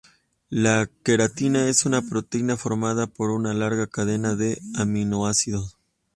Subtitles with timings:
[0.49, 5.77] La queratina es una proteína formada por una larga cadena de aminoácidos.